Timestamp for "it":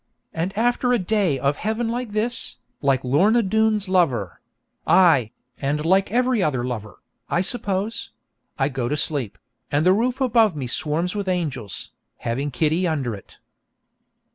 13.13-13.37